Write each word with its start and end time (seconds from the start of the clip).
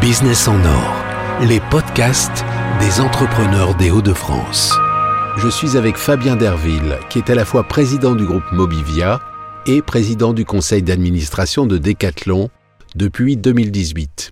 Business 0.00 0.46
en 0.46 0.64
or, 0.64 1.04
les 1.48 1.58
podcasts 1.58 2.44
des 2.78 3.00
entrepreneurs 3.00 3.74
des 3.74 3.90
Hauts-de-France. 3.90 4.72
Je 5.38 5.48
suis 5.48 5.76
avec 5.76 5.96
Fabien 5.96 6.36
Derville, 6.36 6.98
qui 7.10 7.18
est 7.18 7.30
à 7.30 7.34
la 7.34 7.44
fois 7.44 7.64
président 7.64 8.14
du 8.14 8.26
groupe 8.26 8.44
Mobivia 8.52 9.20
et 9.66 9.82
président 9.82 10.32
du 10.34 10.44
conseil 10.44 10.82
d'administration 10.82 11.66
de 11.66 11.78
Decathlon 11.78 12.48
depuis 12.94 13.36
2018. 13.36 14.30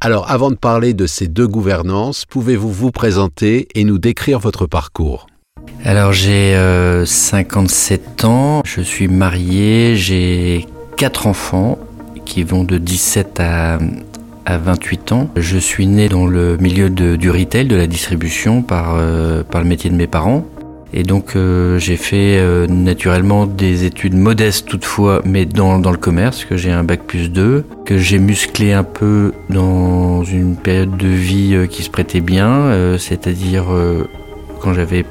Alors 0.00 0.30
avant 0.30 0.52
de 0.52 0.56
parler 0.56 0.94
de 0.94 1.06
ces 1.06 1.26
deux 1.26 1.48
gouvernances, 1.48 2.24
pouvez-vous 2.24 2.70
vous 2.70 2.92
présenter 2.92 3.66
et 3.74 3.82
nous 3.82 3.98
décrire 3.98 4.38
votre 4.38 4.66
parcours? 4.66 5.26
Alors 5.84 6.12
j'ai 6.12 6.54
57 7.04 8.24
euh, 8.24 8.28
ans, 8.28 8.62
je 8.64 8.80
suis 8.80 9.08
marié, 9.08 9.96
j'ai 9.96 10.66
quatre 10.96 11.26
enfants 11.26 11.80
qui 12.24 12.44
vont 12.44 12.62
de 12.62 12.78
17 12.78 13.40
à, 13.40 13.78
à 14.46 14.56
28 14.58 15.12
ans. 15.12 15.28
Je 15.36 15.58
suis 15.58 15.86
né 15.86 16.08
dans 16.08 16.26
le 16.26 16.56
milieu 16.56 16.88
du 16.88 17.30
retail, 17.30 17.66
de 17.66 17.76
la 17.76 17.86
distribution, 17.86 18.62
par, 18.62 18.94
euh, 18.96 19.42
par 19.42 19.60
le 19.60 19.68
métier 19.68 19.90
de 19.90 19.96
mes 19.96 20.06
parents. 20.06 20.46
Et 20.94 21.02
donc 21.02 21.34
euh, 21.34 21.78
j'ai 21.78 21.96
fait 21.96 22.38
euh, 22.38 22.66
naturellement 22.68 23.44
des 23.44 23.84
études 23.84 24.14
modestes 24.14 24.66
toutefois, 24.68 25.20
mais 25.24 25.44
dans, 25.44 25.78
le 25.78 25.96
commerce, 25.98 26.44
que 26.44 26.56
j'ai 26.56 26.70
un 26.70 26.84
bac 26.84 27.02
plus 27.06 27.28
2, 27.28 27.64
que 27.84 27.98
j'ai 27.98 28.18
musclé 28.18 28.72
un 28.72 28.84
peu 28.84 29.32
dans 29.50 30.22
une 30.24 30.56
période 30.56 30.96
de 30.96 31.08
vie 31.08 31.66
qui 31.68 31.82
se 31.82 31.90
prêtait 31.90 32.20
bien, 32.20 32.96
c'est-à-dire 32.98 33.64
quand 34.60 34.72
j'avais 34.72 35.04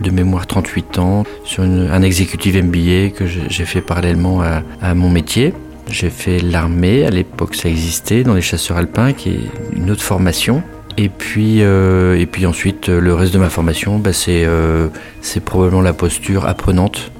de 0.00 0.10
mémoire 0.10 0.46
38 0.46 0.98
ans, 0.98 1.24
sur 1.44 1.62
un 1.62 2.02
exécutif 2.02 2.56
MBA 2.56 3.10
que 3.10 3.26
j'ai 3.26 3.64
fait 3.66 3.82
parallèlement 3.82 4.40
à 4.80 4.94
mon 4.94 5.10
métier. 5.10 5.52
J'ai 5.88 6.10
fait 6.10 6.40
l'armée, 6.40 7.04
à 7.04 7.10
l'époque 7.10 7.54
ça 7.54 7.68
existait, 7.68 8.22
dans 8.22 8.34
les 8.34 8.40
chasseurs 8.40 8.76
alpins, 8.76 9.12
qui 9.12 9.30
est 9.30 9.76
une 9.76 9.90
autre 9.90 10.02
formation. 10.02 10.62
Et 10.98 11.08
puis, 11.08 11.62
euh, 11.62 12.18
et 12.18 12.26
puis 12.26 12.46
ensuite, 12.46 12.88
le 12.88 13.14
reste 13.14 13.32
de 13.32 13.38
ma 13.38 13.48
formation, 13.48 13.98
bah, 13.98 14.12
c'est, 14.12 14.44
euh, 14.44 14.88
c'est 15.20 15.40
probablement 15.40 15.80
la 15.80 15.92
posture 15.92 16.46
apprenante 16.46 17.12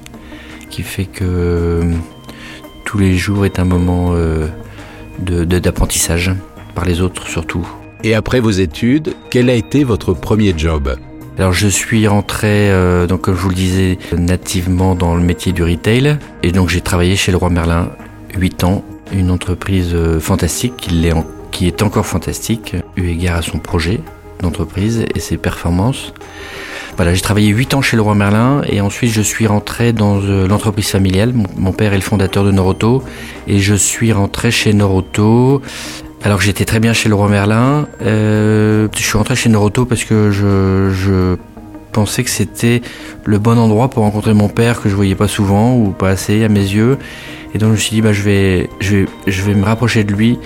qui 0.69 0.83
fait 0.83 1.05
que 1.05 1.23
euh, 1.23 1.93
tous 2.85 2.97
les 2.97 3.15
jours 3.15 3.45
est 3.45 3.59
un 3.59 3.65
moment 3.65 4.13
de, 4.13 5.43
d'apprentissage, 5.43 6.31
par 6.75 6.85
les 6.85 7.01
autres 7.01 7.27
surtout. 7.27 7.67
Et 8.03 8.15
après 8.15 8.39
vos 8.39 8.51
études, 8.51 9.15
quel 9.29 9.49
a 9.49 9.53
été 9.53 9.83
votre 9.83 10.13
premier 10.13 10.53
job? 10.55 10.95
Alors 11.37 11.53
je 11.53 11.67
suis 11.67 12.07
rentré, 12.07 12.71
donc 13.07 13.21
comme 13.21 13.35
je 13.35 13.41
vous 13.41 13.49
le 13.49 13.55
disais, 13.55 13.97
nativement 14.15 14.93
dans 14.93 15.15
le 15.15 15.23
métier 15.23 15.51
du 15.51 15.63
retail 15.63 16.17
et 16.43 16.51
donc 16.51 16.69
j'ai 16.69 16.81
travaillé 16.81 17.15
chez 17.15 17.31
le 17.31 17.37
roi 17.37 17.49
Merlin 17.49 17.89
8 18.37 18.63
ans, 18.63 18.83
une 19.11 19.31
entreprise 19.31 19.93
euh, 19.93 20.19
fantastique 20.19 20.73
qui 20.77 21.67
est, 21.67 21.83
encore 21.83 22.05
fantastique, 22.05 22.75
eu 22.95 23.07
égard 23.07 23.37
à 23.37 23.41
son 23.41 23.59
projet 23.59 23.99
d'entreprise 24.41 25.05
et 25.13 25.19
ses 25.19 25.37
performances. 25.37 26.13
Voilà, 26.95 27.13
j'ai 27.13 27.21
travaillé 27.21 27.49
8 27.49 27.73
ans 27.73 27.81
chez 27.81 27.97
Leroy 27.97 28.15
Merlin 28.15 28.61
et 28.67 28.81
ensuite 28.81 29.11
je 29.11 29.21
suis 29.21 29.47
rentré 29.47 29.93
dans 29.93 30.21
euh, 30.21 30.47
l'entreprise 30.47 30.87
familiale. 30.87 31.33
Mon, 31.57 31.71
père 31.71 31.93
est 31.93 31.97
le 31.97 32.03
fondateur 32.03 32.43
de 32.43 32.51
Noroto 32.51 33.03
et 33.47 33.59
je 33.59 33.73
suis 33.73 34.11
rentré 34.11 34.51
chez 34.51 34.73
Noroto. 34.73 35.61
Alors 36.23 36.39
j'étais 36.39 36.65
très 36.65 36.79
bien 36.79 36.93
chez 36.93 37.09
Leroy 37.09 37.29
Merlin, 37.29 37.87
euh, 38.01 38.87
je 38.95 39.01
suis 39.01 39.17
rentré 39.17 39.35
chez 39.35 39.49
Noroto 39.49 39.85
parce 39.85 40.03
que 40.03 40.31
je, 40.31 40.89
je 40.93 41.35
pensais 41.91 42.23
que 42.23 42.29
c'était 42.29 42.81
le 43.25 43.39
bon 43.39 43.57
endroit 43.57 43.89
pour 43.89 44.03
rencontrer 44.03 44.33
mon 44.33 44.47
père 44.47 44.81
que 44.81 44.87
je 44.87 44.95
voyais 44.95 45.15
pas 45.15 45.27
souvent 45.27 45.75
ou 45.75 45.89
pas 45.89 46.09
assez 46.09 46.43
à 46.43 46.49
mes 46.49 46.61
yeux 46.61 46.97
et 47.53 47.57
donc 47.57 47.69
je 47.69 47.73
me 47.73 47.77
suis 47.77 47.91
dit, 47.91 48.01
bah, 48.01 48.13
je, 48.13 48.21
vais, 48.21 48.69
je, 48.79 48.97
vais, 48.97 49.05
je 49.27 49.41
vais 49.43 49.53
me 49.53 49.63
rapprocher 49.63 50.03
de 50.03 50.11
lui 50.11 50.39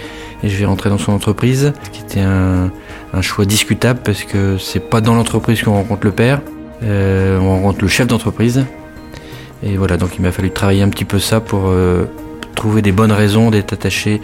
et 0.43 0.49
je 0.49 0.57
vais 0.57 0.65
rentrer 0.65 0.89
dans 0.89 0.97
son 0.97 1.13
entreprise, 1.13 1.73
ce 1.83 1.89
qui 1.89 2.01
était 2.01 2.21
un, 2.21 2.71
choix 3.21 3.45
discutable 3.45 4.01
parce 4.03 4.23
que 4.23 4.59
c'est 4.59 4.89
pas 4.91 5.01
dans 5.01 5.15
l'entreprise 5.15 5.63
qu'on 5.63 5.73
rencontre 5.73 6.05
le 6.05 6.11
père, 6.11 6.41
euh, 6.83 7.39
on 7.39 7.49
rencontre 7.49 7.79
le 7.81 7.87
chef 7.87 8.05
d'entreprise. 8.05 8.65
Et 9.63 9.75
voilà, 9.75 9.97
donc 9.97 10.11
il 10.17 10.21
m'a 10.21 10.31
fallu 10.31 10.51
travailler 10.51 10.83
un 10.83 10.89
petit 10.89 11.05
peu 11.05 11.17
ça 11.17 11.39
pour 11.39 11.69
euh, 11.69 12.05
trouver 12.53 12.83
des 12.83 12.91
bonnes 12.91 13.11
raisons 13.11 13.49
d'être 13.49 13.73
attaché 13.73 14.21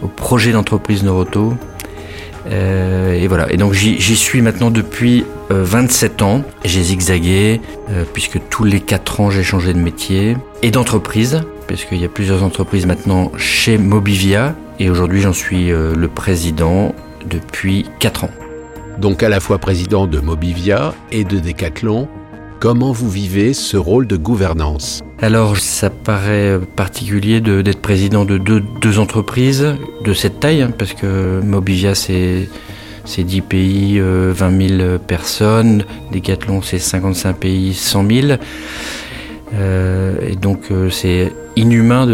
au 0.00 0.06
projet 0.06 0.52
d'entreprise 0.52 1.02
Noroto. 1.02 1.54
Euh, 2.50 3.12
et 3.12 3.26
voilà, 3.26 3.52
et 3.52 3.58
donc 3.58 3.74
j'y 3.74 4.16
suis 4.16 4.40
maintenant 4.40 4.70
depuis 4.70 5.24
27 5.52 6.22
ans. 6.22 6.42
J'ai 6.64 6.82
zigzagué, 6.82 7.60
puisque 8.12 8.40
tous 8.48 8.64
les 8.64 8.80
4 8.80 9.20
ans 9.20 9.30
j'ai 9.30 9.42
changé 9.42 9.72
de 9.72 9.78
métier 9.78 10.36
et 10.62 10.70
d'entreprise 10.70 11.42
puisqu'il 11.66 12.00
y 12.00 12.04
a 12.04 12.08
plusieurs 12.08 12.42
entreprises 12.42 12.86
maintenant 12.86 13.32
chez 13.38 13.78
Mobivia, 13.78 14.54
et 14.78 14.90
aujourd'hui 14.90 15.20
j'en 15.20 15.32
suis 15.32 15.72
euh, 15.72 15.94
le 15.94 16.08
président 16.08 16.94
depuis 17.28 17.86
4 17.98 18.24
ans. 18.24 18.30
Donc 18.98 19.22
à 19.22 19.28
la 19.28 19.40
fois 19.40 19.58
président 19.58 20.06
de 20.06 20.20
Mobivia 20.20 20.94
et 21.10 21.24
de 21.24 21.38
Decathlon, 21.38 22.08
comment 22.60 22.92
vous 22.92 23.08
vivez 23.08 23.54
ce 23.54 23.76
rôle 23.76 24.06
de 24.06 24.16
gouvernance? 24.16 25.02
Alors, 25.20 25.56
ça 25.56 25.88
paraît 25.88 26.58
particulier 26.76 27.40
d'être 27.40 27.80
président 27.80 28.24
de 28.24 28.38
deux, 28.38 28.98
entreprises 28.98 29.74
de 30.04 30.12
cette 30.12 30.40
taille, 30.40 30.62
hein, 30.62 30.72
parce 30.76 30.92
que 30.92 31.40
Mobivia, 31.40 31.94
c'est 31.94 32.48
10 33.06 33.40
pays, 33.42 33.98
20 33.98 34.02
euh, 34.04 34.78
000 34.78 34.98
personnes. 34.98 35.84
Decathlon, 36.12 36.62
c'est 36.62 36.78
55 36.78 37.36
pays, 37.36 37.74
100 37.74 38.06
000. 38.08 38.26
Euh, 39.54 40.16
et 40.26 40.36
donc 40.36 40.70
euh, 40.70 40.88
c'est 40.90 41.32
inhumain 41.56 42.06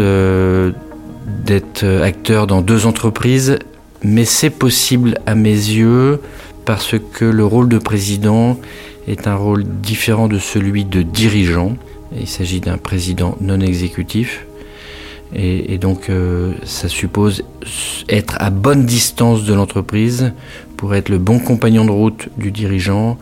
d'être 1.45 1.85
acteur 2.03 2.47
dans 2.47 2.61
deux 2.61 2.85
entreprises, 2.85 3.59
mais 4.03 4.25
c'est 4.25 4.49
possible 4.49 5.19
à 5.25 5.35
mes 5.35 5.49
yeux 5.49 6.19
parce 6.65 6.95
que 7.13 7.25
le 7.25 7.45
rôle 7.45 7.69
de 7.69 7.77
président 7.77 8.59
est 9.07 9.27
un 9.27 9.35
rôle 9.35 9.63
différent 9.63 10.27
de 10.27 10.37
celui 10.37 10.85
de 10.85 11.01
dirigeant. 11.01 11.75
Il 12.19 12.27
s'agit 12.27 12.59
d'un 12.59 12.77
président 12.77 13.37
non 13.39 13.59
exécutif. 13.59 14.45
Et, 15.33 15.77
donc 15.77 16.09
euh, 16.09 16.53
ça 16.63 16.87
suppose 16.87 17.43
être 18.07 18.35
à 18.39 18.49
bonne 18.49 18.85
distance 18.85 19.43
de 19.43 19.53
l'entreprise 19.53 20.33
pour 20.75 20.95
être 20.95 21.09
le 21.09 21.19
bon 21.19 21.39
compagnon 21.39 21.85
de 21.85 21.91
route 21.91 22.29
du 22.37 22.51
dirigeant, 22.51 23.17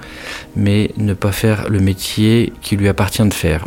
mais 0.56 0.92
ne 0.96 1.14
pas 1.14 1.32
faire 1.32 1.70
le 1.70 1.80
métier 1.80 2.54
qui 2.62 2.78
lui 2.78 2.88
appartient 2.88 3.28
de 3.28 3.34
faire. 3.34 3.66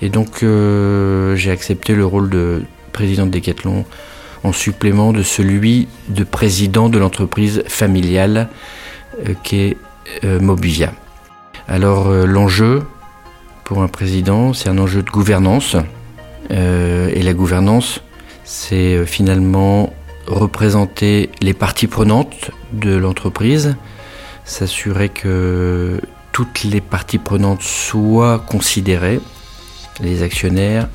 Et 0.00 0.08
donc 0.08 0.42
euh, 0.42 1.34
j'ai 1.34 1.50
accepté 1.50 1.94
le 1.94 2.06
rôle 2.06 2.30
de 2.30 2.62
président 2.92 3.26
de 3.26 3.30
Decathlon 3.30 3.84
en 4.42 4.52
supplément 4.52 5.12
de 5.12 5.22
celui 5.22 5.88
de 6.08 6.24
président 6.24 6.88
de 6.88 6.98
l'entreprise 6.98 7.64
familiale 7.66 8.48
euh, 9.26 9.34
euh, 10.24 10.40
Mobivia. 10.40 10.92
Alors 11.66 12.10
l'enjeu 12.10 12.82
pour 13.64 13.82
un 13.82 13.88
président, 13.88 14.52
c'est 14.52 14.68
un 14.68 14.78
enjeu 14.78 15.02
de 15.02 15.10
gouvernance. 15.10 15.76
Et 16.50 17.22
la 17.22 17.32
gouvernance, 17.32 18.00
c'est 18.44 19.06
finalement 19.06 19.92
représenter 20.26 21.30
les 21.40 21.54
parties 21.54 21.86
prenantes 21.86 22.50
de 22.72 22.94
l'entreprise, 22.96 23.76
s'assurer 24.44 25.08
que 25.08 26.00
toutes 26.32 26.64
les 26.64 26.80
parties 26.80 27.18
prenantes 27.18 27.62
soient 27.62 28.38
considérées 28.38 29.20
les 30.00 30.22
actionnaires, 30.22 30.88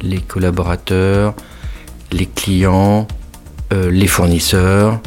les 0.00 0.20
collaborateurs, 0.20 1.34
les 2.10 2.26
clients, 2.26 3.06
euh, 3.72 3.90
les 3.90 4.06
fournisseurs, 4.06 5.00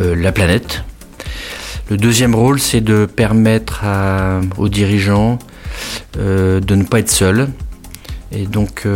euh, 0.00 0.14
la 0.14 0.32
planète. 0.32 0.84
Le 1.90 1.96
deuxième 1.96 2.34
rôle, 2.34 2.60
c'est 2.60 2.80
de 2.80 3.06
permettre 3.06 3.84
aux 4.58 4.68
dirigeants 4.68 5.38
euh, 6.18 6.60
de 6.60 6.74
ne 6.74 6.84
pas 6.84 6.98
être 6.98 7.10
seuls. 7.10 7.48
Et 8.32 8.46
donc, 8.46 8.86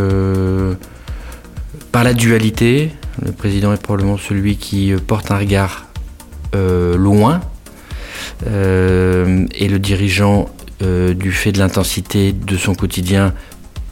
par 1.91 2.05
la 2.05 2.15
dualité, 2.15 2.93
le 3.25 3.33
président 3.33 3.73
est 3.73 3.83
probablement 3.83 4.19
celui 4.19 4.57
qui 4.57 4.93
porte 5.07 5.31
un 5.31 5.39
regard 5.39 5.87
loin, 6.55 7.41
et 8.45 9.69
le 9.69 9.79
dirigeant, 9.79 10.49
du 10.81 11.33
fait 11.33 11.53
de 11.53 11.59
l'intensité 11.59 12.33
de 12.33 12.57
son 12.57 12.75
quotidien, 12.75 13.33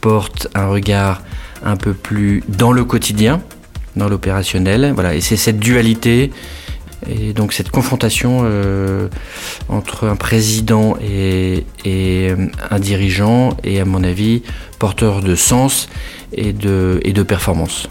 porte 0.01 0.47
un 0.55 0.67
regard 0.67 1.21
un 1.63 1.75
peu 1.75 1.93
plus 1.93 2.43
dans 2.47 2.71
le 2.71 2.83
quotidien, 2.85 3.41
dans 3.95 4.09
l'opérationnel. 4.09 4.91
Voilà, 4.93 5.15
et 5.15 5.21
c'est 5.21 5.37
cette 5.37 5.59
dualité 5.59 6.31
et 7.09 7.33
donc 7.33 7.53
cette 7.53 7.69
confrontation 7.69 8.41
euh, 8.43 9.07
entre 9.69 10.07
un 10.07 10.15
président 10.15 10.97
et, 11.01 11.65
euh, 11.85 12.47
un 12.69 12.79
dirigeant 12.79 13.57
est 13.63 13.79
à 13.79 13.85
mon 13.85 14.03
avis 14.03 14.43
porteur 14.79 15.21
de 15.21 15.35
sens 15.35 15.87
et 16.33 16.53
de, 16.53 16.99
et 17.03 17.13
de 17.13 17.23
performance. 17.23 17.87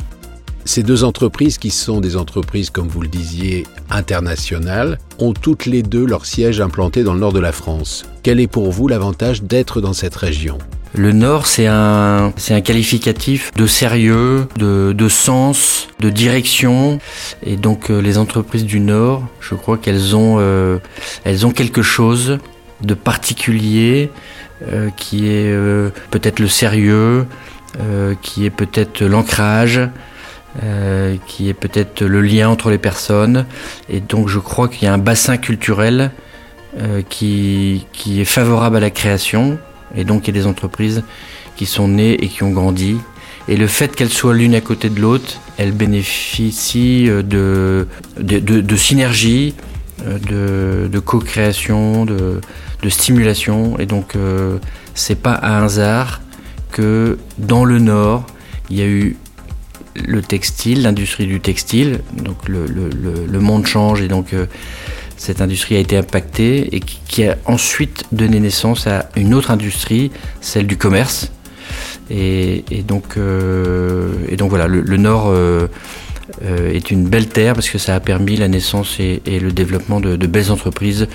Ces 0.64 0.82
deux 0.82 1.04
entreprises, 1.04 1.58
qui 1.58 1.70
sont 1.70 2.00
des 2.00 2.16
entreprises, 2.16 2.70
comme 2.70 2.86
vous 2.86 3.00
le 3.00 3.08
disiez, 3.08 3.66
internationales, 3.88 4.98
ont 5.18 5.32
toutes 5.32 5.66
les 5.66 5.82
deux 5.82 6.04
leur 6.04 6.26
siège 6.26 6.60
implanté 6.60 7.02
dans 7.02 7.14
le 7.14 7.20
nord 7.20 7.32
de 7.32 7.40
la 7.40 7.50
France. 7.50 8.04
Quel 8.22 8.38
est 8.40 8.46
pour 8.46 8.70
vous 8.70 8.86
l'avantage 8.86 9.42
d'être 9.42 9.80
dans 9.80 9.94
cette 9.94 10.14
région? 10.14 10.58
Le 10.92 11.12
Nord, 11.12 11.46
c'est 11.46 11.68
un, 11.68 12.32
c'est 12.36 12.52
un 12.52 12.60
qualificatif 12.60 13.52
de 13.54 13.66
sérieux, 13.68 14.48
de, 14.56 14.92
de 14.92 15.08
sens, 15.08 15.88
de 16.00 16.10
direction. 16.10 16.98
Et 17.44 17.56
donc, 17.56 17.90
euh, 17.90 18.00
les 18.00 18.18
entreprises 18.18 18.64
du 18.64 18.80
Nord, 18.80 19.22
je 19.40 19.54
crois 19.54 19.78
qu'elles 19.78 20.16
ont, 20.16 20.38
euh, 20.40 20.78
elles 21.24 21.46
ont 21.46 21.52
quelque 21.52 21.82
chose 21.82 22.38
de 22.80 22.94
particulier 22.94 24.10
euh, 24.66 24.90
qui 24.96 25.28
est 25.28 25.54
peut-être 26.10 26.40
le 26.40 26.48
sérieux, 26.48 27.26
qui 28.20 28.44
est 28.44 28.50
peut-être 28.50 29.04
l'ancrage, 29.04 29.80
qui 31.26 31.48
est 31.48 31.54
peut-être 31.54 32.02
le 32.02 32.20
lien 32.20 32.48
entre 32.48 32.68
les 32.68 32.78
personnes. 32.78 33.46
Et 33.88 34.00
donc, 34.00 34.28
je 34.28 34.40
crois 34.40 34.66
qu'il 34.66 34.84
y 34.84 34.86
a 34.88 34.92
un 34.92 34.98
bassin 34.98 35.36
culturel 35.36 36.10
qui, 37.08 37.86
qui 37.92 38.20
est 38.20 38.24
favorable 38.24 38.76
à 38.76 38.80
la 38.80 38.90
création 38.90 39.58
et 39.94 40.04
donc 40.04 40.26
il 40.28 40.34
y 40.34 40.38
a 40.38 40.42
des 40.42 40.46
entreprises 40.46 41.02
qui 41.56 41.66
sont 41.66 41.88
nées 41.88 42.14
et 42.14 42.28
qui 42.28 42.42
ont 42.42 42.50
grandi. 42.50 42.96
Et 43.48 43.56
le 43.56 43.66
fait 43.66 43.94
qu'elles 43.96 44.10
soient 44.10 44.34
l'une 44.34 44.54
à 44.54 44.60
côté 44.60 44.88
de 44.90 45.00
l'autre, 45.00 45.40
elles 45.56 45.72
bénéficient 45.72 47.08
euh, 47.08 47.22
de, 47.22 47.88
de, 48.18 48.38
de, 48.38 48.76
synergie, 48.76 49.54
euh, 50.06 50.88
de, 50.88 50.98
co-création, 50.98 52.04
de, 52.04 52.40
stimulation. 52.88 53.78
Et 53.78 53.86
donc 53.86 54.14
euh, 54.14 54.58
c'est 54.94 55.20
pas 55.20 55.38
un 55.42 55.64
hasard 55.64 56.20
que 56.70 57.18
dans 57.38 57.64
le 57.64 57.78
Nord, 57.78 58.26
il 58.70 58.78
y 58.78 58.82
a 58.82 58.86
eu 58.86 59.16
le 59.94 60.22
textile, 60.22 60.82
l'industrie 60.82 61.26
du 61.26 61.40
textile. 61.40 62.00
Donc 62.12 62.48
le, 62.48 62.66
le, 62.66 62.88
le, 63.26 63.40
monde 63.40 63.66
change 63.66 64.00
et 64.00 64.08
donc 64.08 64.32
euh, 64.32 64.46
cette 65.20 65.42
industrie 65.42 65.76
a 65.76 65.80
été 65.80 65.98
impactée 65.98 66.74
et 66.74 66.80
qui, 66.80 67.24
a 67.24 67.36
ensuite 67.44 68.04
donné 68.10 68.40
naissance 68.40 68.86
à 68.86 69.10
une 69.16 69.34
autre 69.34 69.50
industrie, 69.50 70.10
celle 70.40 70.66
du 70.66 70.78
commerce. 70.78 71.30
Et, 72.08 72.64
donc, 72.88 73.18
euh, 73.18 74.34
donc 74.38 74.48
voilà, 74.48 74.66
le, 74.66 74.96
Nord 74.96 75.26
euh, 75.28 75.66
euh, 76.42 76.72
est 76.72 76.90
une 76.90 77.06
belle 77.06 77.28
terre 77.28 77.52
parce 77.52 77.68
que 77.68 77.76
ça 77.76 77.94
a 77.94 78.00
permis 78.00 78.38
la 78.38 78.48
naissance 78.48 78.98
et, 78.98 79.20
le 79.26 79.52
développement 79.52 80.00
de, 80.00 80.16
belles 80.26 80.50
entreprises 80.50 81.06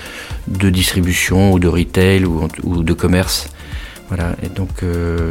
de 0.48 0.70
distribution 0.70 1.52
ou 1.52 1.58
de 1.58 1.68
retail 1.68 2.26
ou, 2.26 2.84
de 2.84 2.94
commerce. 2.94 3.50
Voilà, 4.10 4.36
et 4.44 4.50
donc 4.50 4.70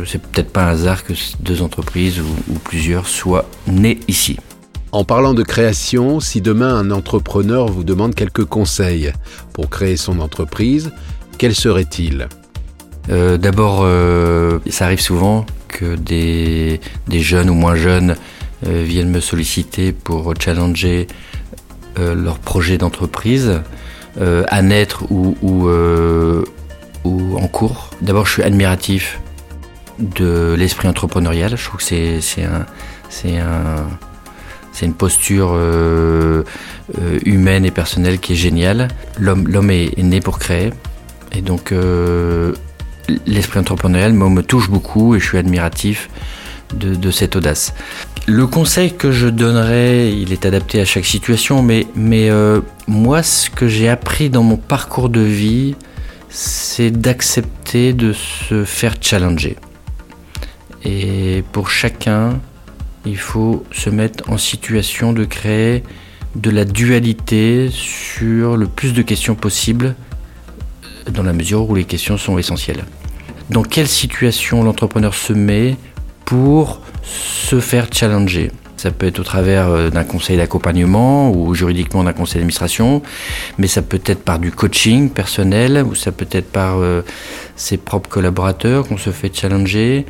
c'est 0.05 0.21
peut-être 0.21 0.51
pas 0.53 0.65
un 0.65 0.71
hasard 0.71 1.05
que 1.05 1.13
deux 1.39 1.63
entreprises 1.63 2.19
ou 2.19 2.59
plusieurs 2.65 3.07
soient 3.07 3.49
nées 3.69 4.01
ici. 4.09 4.37
En 4.95 5.03
parlant 5.03 5.35
de 5.35 5.43
création, 5.43 6.21
si 6.21 6.41
demain 6.41 6.73
un 6.73 6.93
entrepreneur 6.93 7.67
vous 7.67 7.83
demande 7.83 8.15
quelques 8.15 8.45
conseils 8.45 9.13
pour 9.53 9.69
créer 9.69 9.97
son 9.97 10.21
entreprise, 10.21 10.93
quels 11.37 11.57
seraient-ils? 11.57 12.29
Euh, 13.11 13.37
D'abord, 13.37 13.81
euh, 13.83 14.61
ça 14.71 14.85
arrive 14.85 15.01
souvent 15.01 15.47
que 15.67 15.97
des, 15.97 16.79
jeunes 17.11 17.51
ou 17.51 17.55
moins 17.55 17.75
jeunes 17.75 18.15
euh, 18.69 18.85
viennent 18.87 19.11
me 19.11 19.19
solliciter 19.19 19.91
pour 19.91 20.33
challenger 20.39 21.09
leur 21.97 22.39
projet 22.39 22.79
d'entreprise 22.79 23.63
à 24.21 24.63
naître 24.63 25.11
ou, 25.11 25.69
en 27.05 27.49
cours. 27.49 27.91
D'abord, 28.01 28.27
je 28.27 28.33
suis 28.35 28.43
admiratif 28.45 29.21
de 29.99 30.55
l'esprit 30.57 30.87
entrepreneurial. 30.87 31.57
Je 31.57 31.65
trouve 31.65 31.81
que 31.81 32.21
c'est 32.21 33.39
un 33.41 33.89
c'est 34.75 34.87
une 34.87 34.95
posture 34.95 35.53
euh, 35.55 36.43
euh, 36.99 37.19
humaine 37.25 37.65
et 37.65 37.71
personnelle 37.71 38.19
qui 38.19 38.33
est 38.33 38.37
géniale. 38.37 38.89
L'homme, 39.21 39.71
est, 39.71 39.97
né 40.03 40.21
pour 40.21 40.41
créer. 40.41 40.73
Et 41.33 41.43
donc, 41.43 41.71
euh, 41.71 42.53
l'esprit 43.25 43.61
entrepreneurial 43.61 44.13
me, 44.13 44.43
touche 44.43 44.69
beaucoup 44.69 45.15
et 45.15 45.21
je 45.21 45.27
suis 45.27 45.39
admiratif 45.39 46.11
de, 46.75 47.11
cette 47.13 47.37
audace. 47.37 47.73
Le 48.27 48.49
conseil 48.49 48.93
que 48.93 49.13
je 49.13 49.29
donnerais, 49.29 50.13
il 50.13 50.33
est 50.33 50.45
adapté 50.45 50.81
à 50.81 50.85
chaque 50.85 51.05
situation, 51.05 51.63
mais 51.63 51.87
moi, 52.89 53.23
ce 53.23 53.51
que 53.51 53.69
j'ai 53.69 53.89
appris 53.89 54.29
dans 54.29 54.43
mon 54.43 54.57
parcours 54.57 55.09
de 55.09 55.21
vie, 55.21 55.77
c'est 56.31 56.91
d'accepter 56.91 57.93
de 57.93 58.13
se 58.13 58.65
faire 58.65 58.97
challenger. 59.01 59.57
Et 60.85 61.45
pour 61.53 61.71
chacun, 61.71 62.41
il 63.07 63.19
faut 63.19 63.65
se 63.73 63.91
mettre 63.91 64.31
en 64.31 64.39
situation 64.39 65.13
de 65.13 65.25
créer 65.25 65.83
de 66.35 66.51
la 66.51 66.65
dualité 66.65 67.69
sur 67.71 68.57
le 68.57 68.67
plus 68.67 68.93
de 68.93 69.03
questions 69.03 69.35
possible 69.35 69.95
dans 71.11 71.23
la 71.23 71.33
mesure 71.33 71.69
où 71.69 71.75
les 71.75 71.85
questions 71.85 72.17
sont 72.17 72.39
essentielles. 72.39 72.85
Dans 73.51 73.63
quelle 73.63 73.89
situation 73.89 74.63
l'entrepreneur 74.65 75.15
se 75.15 75.33
met 75.33 75.77
pour 76.25 76.81
se 77.03 77.61
faire 77.61 77.89
challenger? 77.93 78.51
Ça 78.77 78.91
peut 78.91 79.07
être 79.07 79.21
au 79.21 79.25
travers 79.25 79.69
euh, 79.69 79.91
d'un 79.91 80.05
conseil 80.05 80.37
d'accompagnement 80.37 81.31
ou 81.31 81.55
juridiquement 81.55 82.05
d'un 82.05 82.13
conseil 82.13 82.35
d'administration, 82.35 83.03
mais 83.59 83.67
ça 83.67 83.83
peut 83.83 84.01
être 84.05 84.23
par 84.23 84.39
du 84.39 84.51
coaching 84.51 85.11
personnel 85.11 85.85
ou 85.89 85.95
ça 85.95 86.13
peut 86.13 86.29
être 86.31 86.51
par 86.51 86.79
euh, 86.79 87.03
ses 87.57 87.77
propres 87.77 88.11
collaborateurs 88.11 88.87
qu'on 88.87 88.99
se 88.99 89.11
fait 89.11 89.35
challenger. 89.35 90.07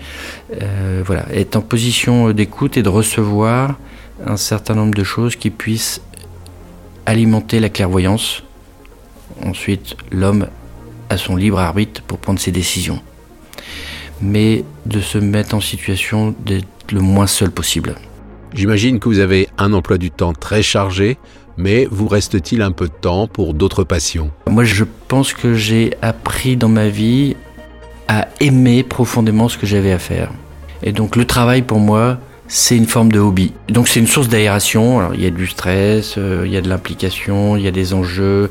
Euh, 0.63 1.03
voilà, 1.05 1.27
être 1.33 1.57
en 1.57 1.61
position 1.61 2.33
d'écoute 2.33 2.77
et 2.77 2.83
de 2.83 2.89
recevoir 2.89 3.79
un 4.27 4.37
certain 4.37 4.75
nombre 4.75 4.95
de 4.95 5.05
choses 5.05 5.37
qui 5.37 5.51
puissent 5.51 6.01
alimenter 7.07 7.61
la 7.61 7.69
clairvoyance. 7.69 8.43
Ensuite, 9.45 9.97
l'homme 10.11 10.47
a 11.11 11.17
son 11.17 11.37
libre 11.37 11.59
arbitre 11.59 12.03
pour 12.03 12.19
prendre 12.19 12.41
ses 12.41 12.53
décisions. 12.53 13.01
Mais 14.23 14.65
de 14.87 15.01
se 15.01 15.19
mettre 15.19 15.55
en 15.55 15.61
situation 15.61 16.35
d'être 16.47 16.93
le 16.93 17.01
moins 17.01 17.27
seul 17.27 17.51
possible. 17.51 17.97
J'imagine 18.55 19.01
que 19.01 19.09
vous 19.09 19.19
avez 19.19 19.49
un 19.59 19.73
emploi 19.73 19.99
du 19.99 20.13
temps 20.13 20.33
très 20.33 20.63
chargé, 20.63 21.19
mais 21.57 21.89
vous 21.91 22.07
reste-t-il 22.07 22.63
un 22.63 22.71
peu 22.71 22.87
de 22.87 22.93
temps 22.93 23.27
pour 23.27 23.53
d'autres 23.53 23.83
passions? 23.83 24.31
Moi, 24.49 24.63
je 24.63 24.85
pense 25.09 25.33
que 25.33 25.55
j'ai 25.55 25.93
appris 26.03 26.57
dans 26.57 26.69
ma 26.69 26.89
vie 26.89 27.35
à 28.07 28.29
aimer 28.39 28.85
profondément 28.85 29.49
ce 29.49 29.59
que 29.59 29.67
j'avais 29.67 29.91
à 29.91 29.99
faire. 29.99 30.31
Et 30.85 30.93
donc 30.93 31.17
le 31.17 31.25
travail 31.25 31.63
pour 31.63 31.81
moi, 31.81 32.19
c'est 32.47 32.77
une 32.77 32.87
forme 32.87 33.11
de 33.11 33.19
hobby. 33.19 33.53
Donc 33.71 33.89
c'est 33.89 33.99
une 33.99 34.07
source 34.07 34.29
d'aération. 34.29 35.01
Alors 35.01 35.15
il 35.17 35.23
y 35.23 35.27
a 35.27 35.31
du 35.31 35.49
stress, 35.49 36.15
euh, 36.17 36.45
il 36.47 36.53
y 36.53 36.57
a 36.57 36.61
de 36.61 36.69
l'implication, 36.69 37.57
il 37.57 37.65
y 37.65 37.69
a 37.69 37.73
des 37.73 37.93
enjeux. 37.93 38.51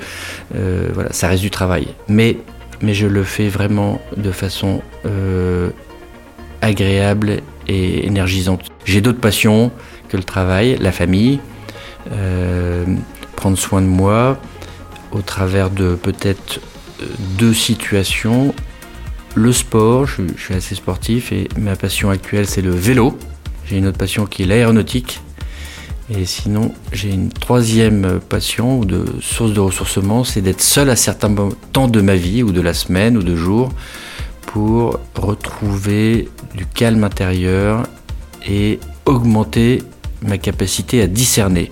Euh, 0.54 0.90
voilà, 0.94 1.14
ça 1.14 1.30
reste 1.30 1.44
du 1.44 1.52
travail. 1.52 1.88
Mais 2.10 2.38
mais 2.82 2.94
je 2.94 3.08
le 3.08 3.24
fais 3.24 3.48
vraiment 3.48 4.02
de 4.18 4.32
façon 4.32 4.82
euh, 5.06 5.70
agréable 6.62 7.38
et 7.70 8.06
énergisante. 8.06 8.66
J'ai 8.84 9.00
d'autres 9.00 9.22
passions 9.22 9.72
le 10.18 10.24
travail, 10.24 10.78
la 10.80 10.92
famille, 10.92 11.40
euh, 12.12 12.86
prendre 13.36 13.58
soin 13.58 13.82
de 13.82 13.88
moi 13.88 14.38
au 15.12 15.22
travers 15.22 15.70
de 15.70 15.96
peut-être 15.96 16.60
euh, 17.02 17.06
deux 17.38 17.54
situations. 17.54 18.54
Le 19.36 19.52
sport, 19.52 20.06
je, 20.06 20.24
suis 20.38 20.54
assez 20.54 20.76
sportif 20.76 21.32
et 21.32 21.48
ma 21.58 21.76
passion 21.76 22.10
actuelle 22.10 22.48
c'est 22.48 22.62
le 22.62 22.72
vélo. 22.72 23.18
J'ai 23.66 23.78
une 23.78 23.88
autre 23.88 23.98
passion 23.98 24.26
qui 24.26 24.44
est 24.44 24.46
l'aéronautique. 24.46 25.22
Et 26.10 26.26
sinon, 26.26 26.74
j'ai 26.92 27.12
une 27.12 27.30
troisième 27.30 28.20
passion 28.20 28.80
ou 28.80 28.86
de 28.86 29.06
source 29.22 29.54
de 29.54 29.62
ressourcement, 29.62 30.26
c'est 30.26 30.42
d'être 30.42 30.62
seul 30.62 30.90
à 30.90 30.98
certains 30.98 31.34
temps 31.72 31.88
de 31.88 32.02
ma 32.02 32.16
vie 32.16 32.44
ou 32.44 32.52
de 32.52 32.60
la 32.60 32.74
semaine 32.74 33.18
ou 33.18 33.24
de 33.24 33.36
jour 33.38 33.72
pour 34.42 35.00
retrouver 35.16 36.30
du 36.56 36.66
calme 36.66 37.06
intérieur 37.06 37.88
et 38.48 38.80
augmenter 39.06 39.82
ma 40.24 40.38
capacité 40.38 41.02
à 41.02 41.08
discerner. 41.08 41.72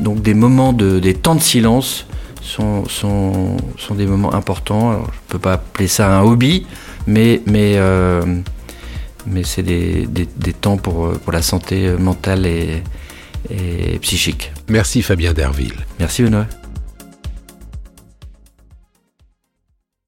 Donc 0.00 0.22
des 0.22 0.34
moments 0.34 0.72
de, 0.72 0.98
des 0.98 1.14
temps 1.14 1.34
de 1.34 1.42
silence 1.42 2.06
sont, 2.40 2.88
sont, 2.88 3.56
sont 3.78 3.94
des 3.94 4.06
moments 4.06 4.34
importants. 4.34 4.92
je 4.92 4.98
ne 4.98 5.28
peux 5.28 5.38
pas 5.38 5.54
appeler 5.54 5.88
ça 5.88 6.18
un 6.18 6.22
hobby, 6.22 6.66
mais, 7.06 7.40
mais, 7.46 7.74
euh, 7.76 8.22
mais 9.26 9.44
c'est 9.44 9.62
des, 9.62 10.06
des, 10.06 10.28
des, 10.36 10.52
temps 10.52 10.76
pour, 10.76 11.12
pour 11.12 11.32
la 11.32 11.42
santé 11.42 11.90
mentale 11.98 12.46
et, 12.46 12.82
et 13.50 13.98
psychique. 14.00 14.52
Merci 14.68 15.02
Fabien 15.02 15.32
Derville. 15.32 15.74
Merci 15.98 16.22
Benoît. 16.22 16.46